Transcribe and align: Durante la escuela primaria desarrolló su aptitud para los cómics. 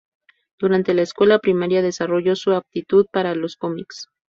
Durante 0.57 0.95
la 0.95 1.03
escuela 1.03 1.37
primaria 1.37 1.83
desarrolló 1.83 2.35
su 2.35 2.53
aptitud 2.53 3.05
para 3.13 3.35
los 3.35 3.55
cómics. 3.55 4.07